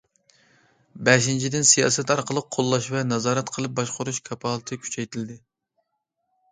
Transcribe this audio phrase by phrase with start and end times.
[1.09, 5.39] بەشىنچىدىن، سىياسەت ئارقىلىق قوللاش ۋە نازارەت قىلىپ باشقۇرۇش كاپالىتى كۈچەيتىلىدۇ.